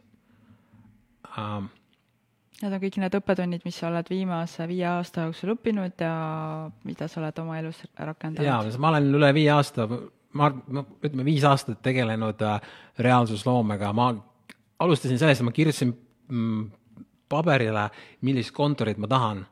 [1.38, 1.70] um,
[2.58, 6.14] Need on kõik need õppetunnid, mis sa oled viimase viie aasta jooksul õppinud ja
[6.90, 8.48] mida sa oled oma elus rakendanud?
[8.48, 9.86] jaa, ma olen üle viie aasta,
[10.34, 12.58] ma, no ütleme, viis aastat tegelenud äh,
[13.06, 14.10] reaalsusloomega, ma
[14.82, 16.66] alustasin sellest, et ma kirjutasin mm,
[17.30, 17.86] paberile,
[18.26, 19.46] millist kontorit ma tahan.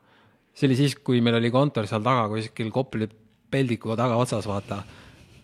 [0.55, 3.09] see oli siis, kui meil oli kontor seal taga kuskil Kopli
[3.51, 4.81] peldiku taga otsas, vaata.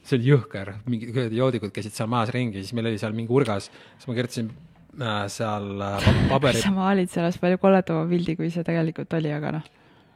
[0.02, 3.70] see oli jõhker, mingid joodikud käisid seal majas ringi, siis meil oli seal mingi urgas,
[3.70, 4.50] siis ma kirjutasin
[5.32, 6.64] seal äh, paberid.
[6.66, 9.68] sa maalid sellest palju kolledama pildi, kui see tegelikult oli, aga noh.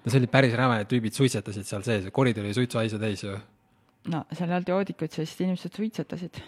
[0.04, 3.38] no see oli päris räme, tüübid suitsetasid seal sees, koridor oli suitsuhaise täis ju.
[4.12, 6.42] no seal ei olnud joodikuid, sest inimesed suitsetasid.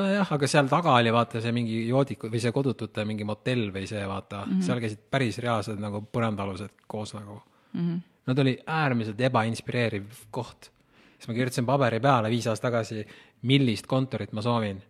[0.00, 3.86] nojah, aga seal taga oli vaata see mingi joodiku või see kodutute mingi motell või
[3.90, 4.68] see vaata mm, -hmm.
[4.68, 7.40] seal käisid päris reaalsed nagu põrandaalused koos nagu
[7.72, 7.80] mm.
[7.80, 8.02] -hmm.
[8.24, 10.70] Nad oli äärmiselt ebainspireeriv koht.
[11.18, 13.04] siis ma kirjutasin paberi peale viis aastat tagasi,
[13.42, 14.80] millist kontorit ma soovin.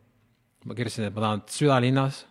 [0.65, 2.27] ma kirjutasin, et ma tahan südalinnas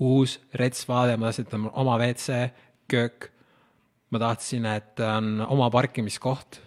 [0.00, 2.50] uus retsvaade, ma tahtsin, et on oma WC,
[2.88, 3.30] köök.
[4.10, 6.60] ma tahtsin, et on oma parkimiskoht.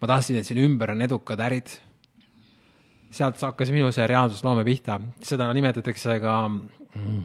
[0.00, 1.78] ma tahtsin, et siin ümber on edukad ärid.
[3.10, 7.24] sealt hakkas minu see reaalsusloome pihta, seda nimetatakse ka mm,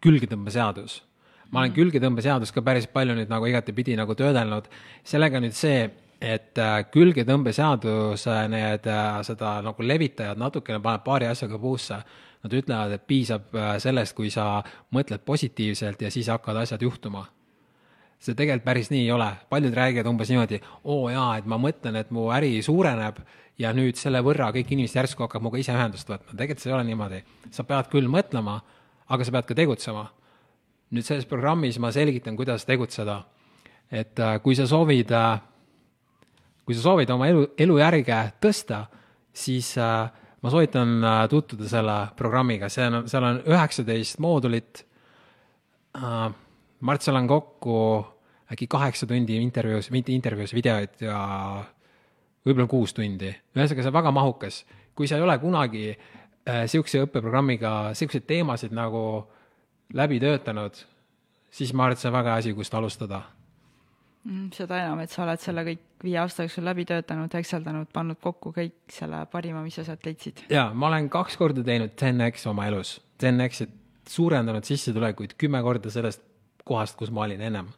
[0.00, 1.02] külgetõmbeseadus.
[1.50, 4.68] ma olen külgetõmbeseadust ka päris palju nüüd nagu igatepidi nagu töödelnud,
[5.04, 11.60] sellega nüüd see, et äh, külgetõmbeseaduse need, äh, seda nagu levitajad natukene paneb paari asjaga
[11.60, 12.00] puusse
[12.44, 14.62] Nad ütlevad, et piisab äh, sellest, kui sa
[14.94, 17.26] mõtled positiivselt ja siis hakkavad asjad juhtuma.
[18.18, 20.58] see tegelikult päris nii ei ole, paljud räägivad umbes niimoodi,
[20.90, 23.20] oo jaa, et ma mõtlen, et mu äri suureneb
[23.58, 26.76] ja nüüd selle võrra kõik inimesed järsku hakkavad minuga ise ühendust võtma, tegelikult see ei
[26.76, 27.22] ole niimoodi.
[27.50, 28.60] sa pead küll mõtlema,
[29.08, 30.08] aga sa pead ka tegutsema.
[30.90, 33.24] nüüd selles programmis ma selgitan, kuidas tegutseda.
[33.90, 35.40] et äh, kui sa soovid, äh,
[36.64, 38.86] kui sa soovid oma elu, elujärge tõsta,
[39.32, 40.10] siis äh,
[40.42, 44.84] ma soovitan äh, tutvuda selle programmiga, see on, seal on üheksateist moodulit.
[45.98, 46.28] Äh,
[46.80, 47.78] Mart, seal on kokku
[48.52, 51.18] äkki kaheksa tundi intervjuus, mitte intervjuus, videoid ja
[52.46, 54.62] võib-olla kuus tundi, ühesõnaga see on väga mahukas.
[54.94, 59.02] kui sa ei ole kunagi äh, sihukese õppeprogrammiga sihukeseid teemasid nagu
[59.94, 60.78] läbi töötanud,
[61.50, 63.22] siis ma arvan, et see on väga hea asi, kust alustada
[64.52, 68.52] seda enam, et sa oled selle kõik viie aasta jooksul läbi töötanud, hekseldanud, pannud kokku
[68.56, 70.44] kõik selle parima, mis sa sealt leidsid.
[70.52, 73.74] jaa, ma olen kaks korda teinud 10X oma elus, 10X-it
[74.08, 76.22] suurendanud sissetulekuid kümme korda sellest
[76.68, 77.68] kohast, kus ma olin ennem.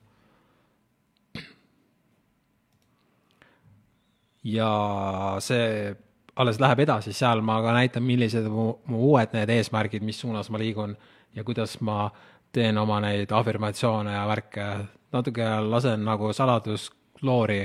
[4.45, 4.71] ja
[5.45, 5.95] see
[6.41, 10.49] alles läheb edasi, seal ma ka näitan, millised mu, mu uued need eesmärgid, mis suunas
[10.51, 10.95] ma liigun
[11.37, 12.07] ja kuidas ma
[12.53, 14.67] teen oma neid afirmatsioone ja värke,
[15.13, 17.61] natuke lasen nagu saladusloori,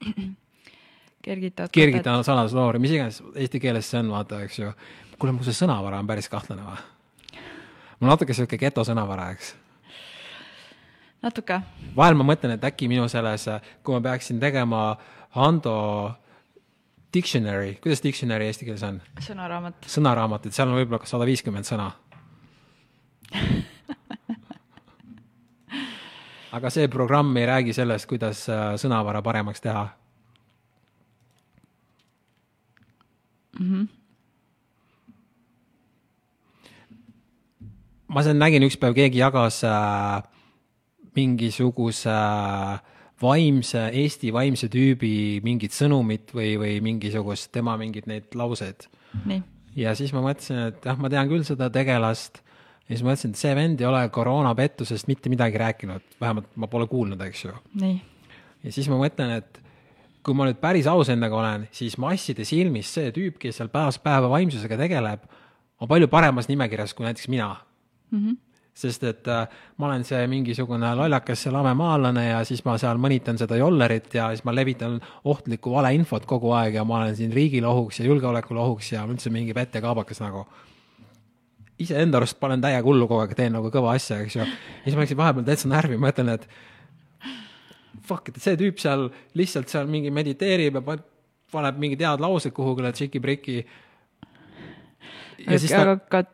[1.26, 4.72] kergitad kergitan saladusloori, mis iganes eesti keeles see on, vaata, eks ju.
[5.18, 7.40] kuule, mu see sõnavara on päris kahtlane või?
[8.00, 9.54] mul natuke sihuke geto sõnavara, eks
[11.22, 11.60] natuke.
[11.96, 13.48] vahel ma mõtlen, et äkki minu selles,
[13.84, 14.84] kui ma peaksin tegema
[15.30, 15.74] Hando
[17.14, 19.02] dictionary, kuidas dictionary eesti keeles on?
[19.22, 19.90] sõnaraamat.
[19.90, 21.90] sõnaraamat, et seal on võib-olla sada viiskümmend sõna
[26.52, 29.88] aga see programm ei räägi sellest, kuidas äh, sõnavara paremaks teha
[33.58, 33.66] mm.
[33.66, 33.88] -hmm.
[38.08, 40.22] ma seal nägin üks päev, keegi jagas äh,
[41.14, 42.80] mingisuguse äh,
[43.22, 48.88] vaimse, Eesti vaimse tüübi mingit sõnumit või, või mingisugust tema mingeid neid lauseid.
[49.76, 52.42] ja siis ma mõtlesin, et jah, ma tean küll seda tegelast
[52.90, 56.66] ja siis ma mõtlesin, et see vend ei ole koroonapettusest mitte midagi rääkinud, vähemalt ma
[56.70, 57.54] pole kuulnud, eks ju.
[58.64, 59.60] ja siis ma mõtlen, et
[60.26, 64.02] kui ma nüüd päris aus endaga olen, siis masside silmis see tüüp, kes seal päevast
[64.04, 65.22] päeva vaimsusega tegeleb,
[65.80, 67.54] on palju paremas nimekirjas kui näiteks mina
[68.10, 68.18] mm.
[68.18, 68.38] -hmm
[68.80, 73.00] sest et äh, ma olen see mingisugune lollakas ja lame maalane ja siis ma seal
[73.02, 77.32] mõnitan seda jollerit ja siis ma levitan ohtlikku valeinfot kogu aeg ja ma olen siin
[77.32, 80.46] riigile ohuks ja julgeolekule ohuks ja üldse mingi vett ja kaabakas nagu.
[81.80, 84.44] Iseenda arust panen täiega hullu kogu aeg, teen nagu kõva asja, eks ju.
[84.44, 86.46] ja siis ma läksin vahepeal täitsa närvi, ma ütlen, et
[88.06, 90.98] fuck, et see tüüp seal lihtsalt seal mingi mediteerib ja
[91.50, 93.62] paneb mingid head laused kuhugile tšiki-priki.
[95.48, 95.96] aga ta...
[96.14, 96.24] ka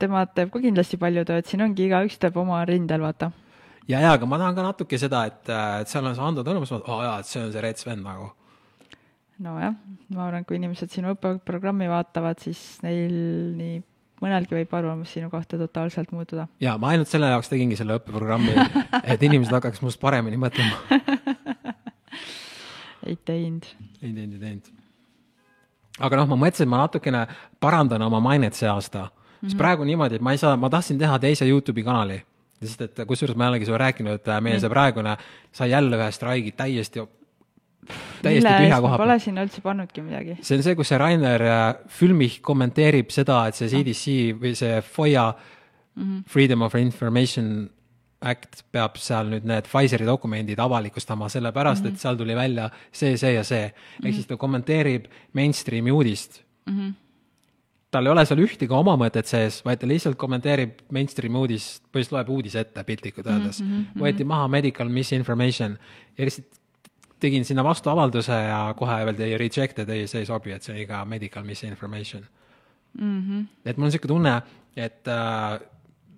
[0.00, 3.30] tema teeb ka kindlasti palju tööd, siin ongi igaüks teeb oma rindel, vaata.
[3.88, 6.72] ja, ja aga ma tahan ka natuke seda, et, et seal on see Ando Tõnumas,
[6.76, 8.30] oo oh, jaa, et see on see Rets vend nagu.
[9.40, 9.76] nojah,
[10.16, 13.14] ma arvan, kui inimesed sinu õppeprogrammi vaatavad, siis neil
[13.60, 13.78] nii
[14.20, 16.48] mõnelgi võib arvamus sinu kohta totaalselt muutuda.
[16.60, 18.56] ja ma ainult selle jaoks tegingi selle õppeprogrammi,
[19.02, 21.00] et inimesed hakkaks must paremini mõtlema
[23.08, 23.66] ei teinud.
[24.02, 24.74] ei teinud, ei teinud.
[26.00, 27.26] aga noh, ma mõtlesin, ma natukene
[27.60, 29.08] parandan oma mainet see aasta
[29.40, 29.60] sest mhm.
[29.60, 32.18] praegu niimoodi, et ma ei saa, ma tahtsin teha teise Youtube'i kanali,
[32.60, 35.16] sest et kusjuures ma jällegi sulle rääkinud, et meie see praegune
[35.56, 37.00] sai jälle ühe straigi täiesti
[37.88, 39.06] täiesti Mille tühja koha peal.
[39.06, 40.36] Pole sinna üldse pannudki midagi.
[40.42, 44.80] see on see, kus see Rainer äh, Filmich kommenteerib seda, et see CDC või see
[44.84, 46.24] FOIA mm, -hmm.
[46.30, 47.68] Freedom of Information
[48.20, 51.94] Act peab seal nüüd need Pfizeri dokumendid avalikustama, sellepärast mm -hmm.
[51.94, 53.64] et seal tuli välja see, see ja see.
[53.64, 54.14] ehk mm -hmm.
[54.14, 56.76] siis ta kommenteerib mainstream'i uudist mm.
[56.78, 56.92] -hmm
[57.90, 62.12] tal ei ole seal ühtegi oma mõtet sees, vaid ta lihtsalt kommenteerib mainstream'i uudist, põhimõtteliselt
[62.12, 63.70] loeb uudise ette piltlikult öeldes mm.
[63.70, 64.02] -hmm.
[64.02, 65.78] võeti maha medical misinformation
[66.18, 66.59] ja lihtsalt
[67.20, 70.80] tegin sinna vastu avalduse ja kohe öeldi rejected, ei, see ei sobi, et see on
[70.84, 72.24] ikka medical misinformation
[72.98, 73.20] mm.
[73.20, 73.44] -hmm.
[73.64, 74.42] et mul on niisugune tunne,
[74.76, 75.60] et äh,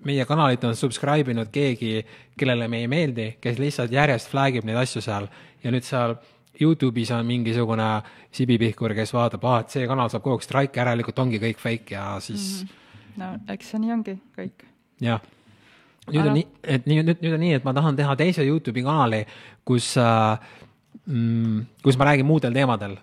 [0.05, 2.07] meie kanalit on subscribe inud keegi,
[2.39, 5.29] kellele me ei meeldi, kes lihtsalt järjest flag ib neid asju seal
[5.65, 6.17] ja nüüd seal
[6.63, 10.81] Youtube'is on mingisugune Sibi Pihkur, kes vaatab, aa, et see kanal saab kogu aeg strike,
[10.81, 12.69] järelikult ongi kõik fake ja siis mm.
[12.69, 13.23] -hmm.
[13.23, 14.67] no eks see nii ongi, kõik.
[15.01, 15.21] jah.
[16.11, 18.85] nüüd on nii, et nii, nüüd, nüüd on nii, et ma tahan teha teise Youtube'i
[18.85, 19.25] kanali,
[19.65, 20.39] kus äh,,
[21.07, 22.99] mm, kus ma räägin muudel teemadel.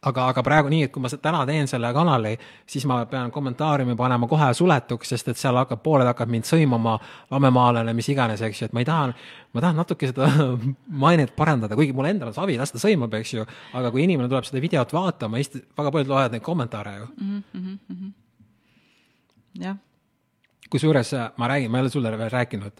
[0.00, 2.30] Aga, aga praegu nii, et kui ma täna teen selle kanali,
[2.64, 6.94] siis ma pean kommentaariumi panema kohe suletuks, sest et seal hakkab, pooled hakkavad mind sõimama,
[7.28, 9.10] lamemaalane, mis iganes, eks ju, et ma ei taha,
[9.52, 10.30] ma tahan natuke seda
[11.04, 13.44] mainet parandada, kuigi mul endal on savi, las ta sõimab, eks ju,
[13.76, 17.12] aga kui inimene tuleb seda videot vaatama, siis väga paljud loevad neid kommentaare ju.
[17.20, 17.44] Mm.
[17.52, 18.16] -hmm, mm -hmm.
[19.66, 19.76] jah.
[20.70, 22.72] Kusjuures ma räägin, ma ei ole sulle veel rääkinud,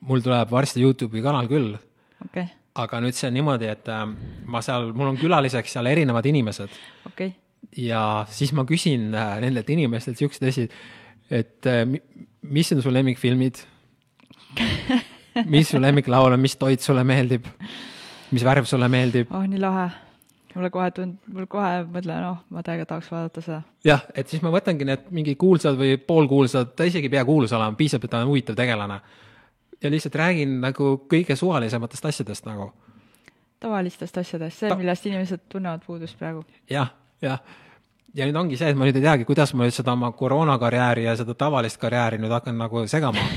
[0.00, 1.78] mul tuleb varsti Youtube'i kanal küll.
[2.26, 4.06] Okay aga nüüd see on niimoodi, et äh,
[4.46, 7.32] ma seal, mul on külaliseks seal erinevad inimesed okay..
[7.76, 10.66] ja siis ma küsin äh, nendelt inimestelt siukseid asju,
[11.30, 11.84] et äh,
[12.42, 13.62] mis on su lemmikfilmid
[15.46, 17.46] mis su lemmiklaul on, mis toit sulle meeldib?
[18.30, 19.32] mis värv sulle meeldib?
[19.32, 19.88] oh, nii lahe.
[20.54, 23.62] mulle kohe tund-, mul kohe mõtlen, oh, ma täiega tahaks vaadata seda.
[23.86, 27.54] jah, et siis ma võtangi need mingi kuulsad või poolkuulsad, ta isegi ei pea kuulus
[27.56, 29.00] olema, piisab, et ta on huvitav tegelane
[29.82, 32.72] ja lihtsalt räägin nagu kõige suvalisematest asjadest nagu.
[33.60, 36.44] tavalistest asjadest, see, millest inimesed tunnevad puudust praegu.
[36.70, 36.88] jah,
[37.22, 37.38] jah.
[38.14, 41.04] ja nüüd ongi see, et ma nüüd ei teagi, kuidas ma nüüd seda oma koroonakarjääri
[41.04, 43.20] ja seda tavalist karjääri nüüd hakkan nagu segama.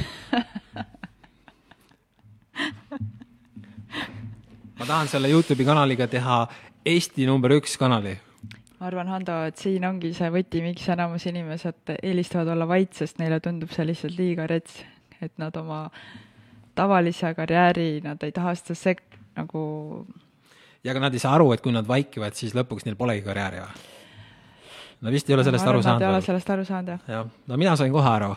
[4.79, 6.47] ma tahan selle Youtube'i kanaliga teha
[6.85, 8.17] Eesti number üks kanali
[8.81, 13.19] ma arvan, Hando, et siin ongi see võti, miks enamus inimesed eelistavad olla vait, sest
[13.21, 14.79] neile tundub see lihtsalt liiga rets,
[15.21, 15.83] et nad oma
[16.75, 19.63] tavalise karjääri, nad ei taha seda sek-, nagu
[20.83, 23.61] ja ka nad ei saa aru, et kui nad vaikivad, siis lõpuks neil polegi karjääri
[23.63, 23.89] või?
[25.01, 27.05] Nad vist ei ole sellest aru arvan, nad ei ole saanud sellest aru saanud, jah.
[27.09, 28.35] jah, no mina sain kohe aru.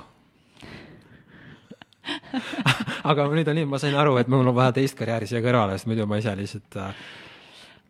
[3.11, 5.77] aga nüüd on nii, ma sain aru, et mul on vaja teist karjääri siia kõrvale,
[5.77, 7.05] sest muidu ma ise lihtsalt äh,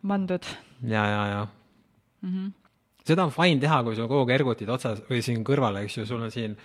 [0.07, 0.47] mandud
[0.83, 1.41] ja, ja, ja
[2.21, 2.29] mm.
[2.29, 2.51] -hmm.
[3.07, 6.05] seda on fine teha, kui sul kogu aeg ergutid otsas või siin kõrval, eks ju,
[6.05, 6.57] sul on siin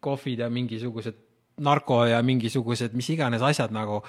[0.00, 1.16] kohvid ja mingisugused
[1.60, 4.02] narko ja mingisugused mis iganes asjad nagu.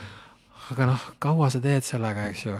[0.71, 2.59] aga noh, kaua sa teed sellega, eks ju?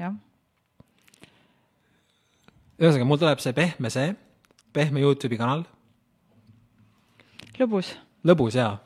[0.00, 0.14] jah,
[2.80, 4.14] ühesõnaga, mul tuleb see pehme see,
[4.76, 5.66] pehme Youtube'i kanal,
[7.60, 7.94] lõbus
[8.26, 8.76] lõbus jaa.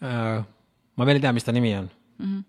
[0.00, 2.26] ma veel ei tea, mis ta nimi on mm.
[2.26, 2.42] -hmm.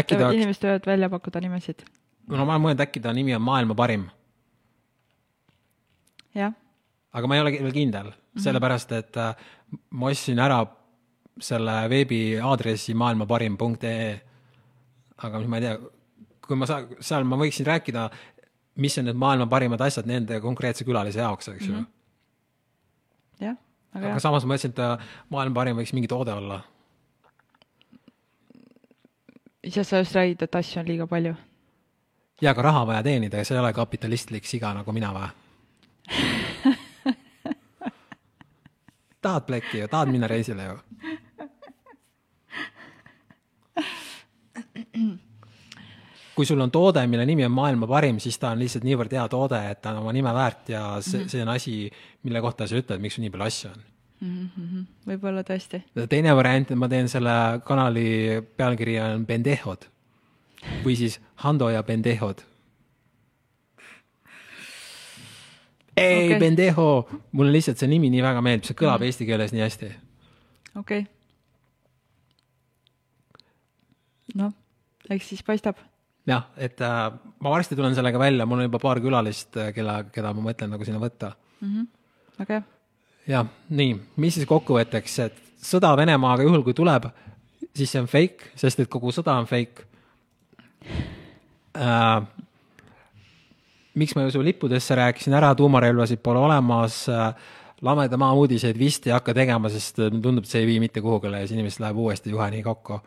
[0.00, 1.84] äkki ta, inimesed võivad välja pakkuda nimesid.
[2.28, 4.08] no ma olen mõelnud, äkki ta nimi on maailma parim,
[7.14, 8.42] aga ma ei ole veel kindel mm, -hmm.
[8.46, 9.34] sellepärast et äh,
[9.90, 10.64] ma ostsin ära
[11.40, 14.20] selle veebiaadressi maailmaparim.ee.
[15.16, 15.78] aga mis ma ei tea,
[16.46, 18.08] kui ma saan, seal ma võiksin rääkida,
[18.82, 21.78] mis on need maailma parimad asjad nende konkreetse külalise jaoks, eks ju mm.
[21.78, 23.46] -hmm.
[23.46, 23.56] jah,
[23.94, 24.98] aga aga jah, samas ma mõtlesin, et äh,
[25.30, 26.62] maailma parim võiks mingi toode olla.
[29.62, 31.34] ise sa just räägid, et asju on liiga palju.
[32.42, 35.43] ja aga raha vaja teenida ja see ei ole kapitalistlik siga nagu mina või?
[39.24, 40.78] tahad plekki ju, tahad minna reisile ju?
[46.34, 49.24] kui sul on toode, mille nimi on maailma parim, siis ta on lihtsalt niivõrd hea
[49.30, 51.74] toode, et ta on oma nime väärt ja see, see on asi,
[52.26, 53.84] mille kohta sa ütled, miks sul nii palju asju on.
[55.10, 55.82] võib-olla tõesti.
[56.10, 57.36] teine variant, et ma teen selle
[57.66, 59.86] kanali pealkiri on Pendejod
[60.84, 62.42] või siis Hando ja Pendejod.
[65.96, 66.86] Ei okay., Pendejo,
[67.32, 69.10] mulle lihtsalt see nimi nii väga meeldib, see kõlab mm.
[69.10, 69.90] eesti keeles nii hästi.
[70.80, 71.06] okei okay..
[74.40, 74.52] noh,
[75.10, 75.80] eks siis paistab.
[76.30, 77.06] jah, et äh,
[77.44, 80.86] ma varsti tulen sellega välja, mul on juba paar külalist, kella, keda ma mõtlen nagu
[80.86, 81.34] sinna võtta.
[82.38, 82.64] väga hea.
[83.36, 87.08] jah, nii, mis siis kokkuvõtteks, et sõda Venemaaga juhul, kui tuleb,
[87.74, 89.86] siis see on fake, sest et kogu sõda on fake
[91.78, 92.22] äh,.
[93.94, 97.04] Miks ma ju su lippudesse rääkisin ära, tuumarelvasid pole olemas
[97.84, 101.02] lameda maa uudiseid vist ei hakka tegema, sest äh, tundub, et see ei vii mitte
[101.04, 103.00] kuhugile ja siis inimesed läheb uuesti juhani kokku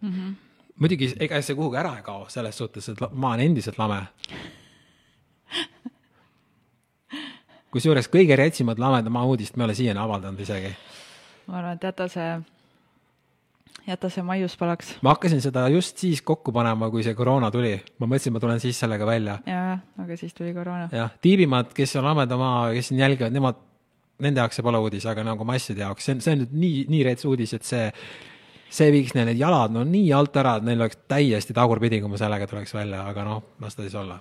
[0.00, 0.10] mm.
[0.10, 0.34] -hmm.
[0.78, 4.02] muidugi, ega see kuhugi ära ei kao selles suhtes, et maa on endiselt lame
[7.72, 10.76] kusjuures kõige retsimad lameda maa uudist me ei ole siiani avaldanud isegi.
[11.46, 12.40] ma arvan, et jäta see,
[13.88, 14.92] jäta see maiuspalaks.
[15.02, 17.74] ma hakkasin seda just siis kokku panema, kui see koroona tuli.
[17.98, 19.38] ma mõtlesin, ma tulen siis sellega välja.
[19.46, 20.88] jaa, aga siis tuli koroona.
[20.92, 23.60] jah, tiibimad, kes on lameda maa, kes siin jälgivad, nemad,
[24.24, 26.80] nende jaoks see pole uudis, aga nagu masside jaoks, see on, see on nüüd nii,
[26.94, 27.84] nii rets uudis, et see,
[28.80, 32.12] see viiks neil need jalad no nii alt ära, et neil oleks täiesti tagurpidi, kui
[32.12, 34.18] ma sellega tuleks välja, aga noh, las ta siis olla.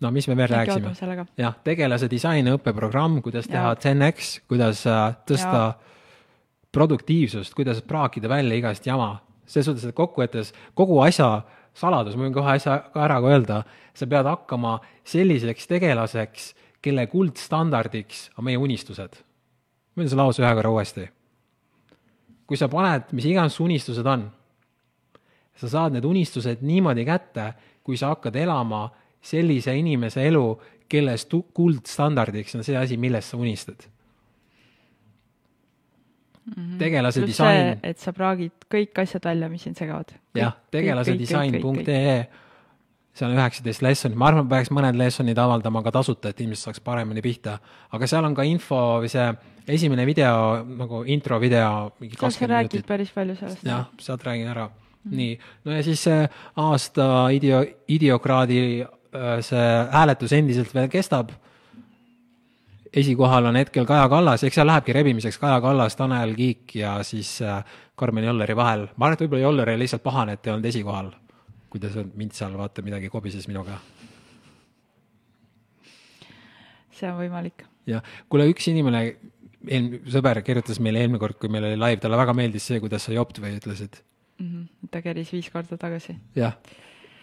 [0.00, 3.74] no mis me veel rääkisime jah, tegelase disaini õppeprogramm, kuidas teha.
[3.74, 5.62] 10x, kuidas äh, tõsta
[6.78, 9.18] produktiivsust, kuidas praakida välja igast jama.
[9.48, 13.62] selles suhtes, et kokkuvõttes kogu asja saladus, ma võin kohe asja ka ära ka öelda,
[13.96, 14.74] sa pead hakkama
[15.08, 16.50] selliseks tegelaseks,
[16.84, 19.22] kelle kuldstandardiks on meie unistused.
[19.96, 21.08] ma ütlen selle lause ühe korra uuesti.
[22.46, 24.30] kui sa paned, mis iganes su unistused on,
[25.56, 28.90] sa saad need unistused niimoodi kätte, kui sa hakkad elama
[29.22, 33.88] sellise inimese elu, kelles tu- kuldstandardiks on see asi, millest sa unistad.
[36.78, 40.12] Tegelase pluss see disain,, et sa praagid kõik asjad välja, mis sind segavad.
[40.36, 42.18] jah, tegelase disain.ee,
[43.18, 46.82] seal on üheksateist lessonit, ma arvan, peaks mõned lessonid avaldama ka tasuta, et inimesed saaks
[46.84, 47.58] paremini pihta.
[47.92, 49.30] aga seal on ka info või see
[49.68, 52.86] esimene video nagu intro video, seal sa räägid minutit.
[52.86, 53.64] päris palju sellest.
[53.66, 54.68] jah, sealt räägin ära.
[55.08, 56.24] nii, no ja siis see
[56.56, 61.32] aasta idio-, idiokraadi äh, see hääletus endiselt veel kestab.
[62.92, 67.42] Esikohal on hetkel Kaja Kallas, eks seal lähebki rebimiseks Kaja Kallas, Tanel Kiik ja siis
[67.42, 67.64] äh,
[67.96, 68.88] Karmen Jolleri vahel.
[68.96, 71.12] ma arvan, et võib-olla Joller oli lihtsalt pahane, et ei olnud esikohal.
[71.68, 73.76] kui ta mind seal vaata midagi kobises minuga
[76.98, 77.64] see on võimalik.
[77.88, 79.02] jah, kuule, üks inimene
[80.12, 83.14] sõber kirjutas meile eelmine kord, kui meil oli live, talle väga meeldis see, kuidas sa
[83.14, 84.00] jopt või ütlesid.
[84.38, 84.46] mm.
[84.46, 84.90] -hmm.
[84.92, 86.16] ta keris viis korda tagasi.
[86.38, 86.56] jah,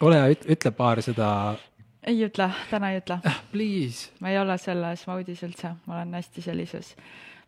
[0.01, 1.30] ole hea, ütle paar seda.
[2.06, 3.41] Ei ütle, täna ei ütle ah,.
[3.51, 4.12] Please.
[4.20, 6.93] ma ei ole selles moodis üldse, ma olen hästi sellises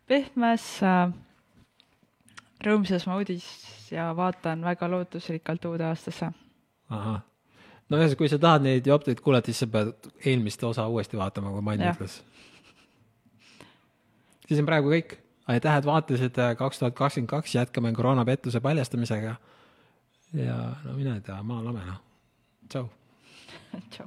[0.08, 1.08] pehmes äh,
[2.64, 3.46] rõõmsas moodis
[3.92, 6.32] ja vaatan väga lootusrikkalt uude aastasse.
[6.90, 7.20] ahah,
[7.88, 11.52] no ühesõnaga, kui sa tahad neid jopteid kuulata, siis sa pead eelmist osa uuesti vaatama,
[11.54, 12.22] kui Mann ütles
[14.48, 15.16] siis on praegu kõik.
[15.48, 19.36] aitäh, et vaatasid, kaks tuhat kakskümmend kaks jätkame koroonapettuse paljastamisega.
[20.32, 22.02] ja no mine tea, maa lame noh.
[22.68, 22.88] tšau.
[23.92, 24.06] tšau.